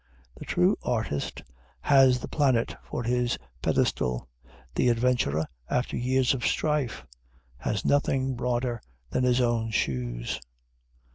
The 0.35 0.45
true 0.45 0.75
artist 0.81 1.43
has 1.81 2.19
the 2.21 2.27
planet 2.27 2.75
for 2.81 3.03
his 3.03 3.37
pedestal; 3.61 4.27
the 4.73 4.89
adventurer, 4.89 5.45
after 5.69 5.95
years 5.95 6.33
of 6.33 6.43
strife, 6.43 7.05
has 7.57 7.85
nothing 7.85 8.33
broader 8.33 8.81
than 9.11 9.23
his 9.23 9.41
own 9.41 9.69
shoes. 9.69 10.41